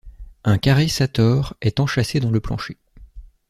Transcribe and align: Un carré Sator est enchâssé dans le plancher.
Un 0.45 0.57
carré 0.57 0.87
Sator 0.87 1.55
est 1.61 1.79
enchâssé 1.79 2.19
dans 2.19 2.31
le 2.31 2.39
plancher. 2.39 2.75